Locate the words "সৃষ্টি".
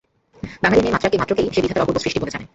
1.99-2.19